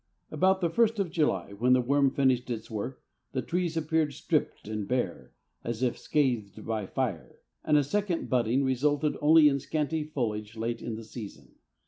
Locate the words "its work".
2.49-3.03